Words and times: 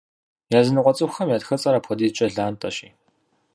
Языныкъуэ 0.59 0.93
цӏыхухэм 0.97 1.29
я 1.35 1.39
тхыцӏэр 1.41 1.75
апхуэдизкӏэ 1.77 2.25
лантӏэщи. 2.35 2.87